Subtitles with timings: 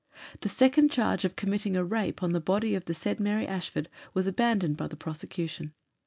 [0.39, 3.87] The second charge of committing a rape on the body of the said Mary Ashford
[4.15, 5.75] was abandoned by the prosecution.